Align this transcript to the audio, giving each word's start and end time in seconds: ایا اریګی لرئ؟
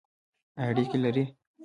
ایا 0.59 0.69
اریګی 0.71 0.99
لرئ؟ 1.03 1.23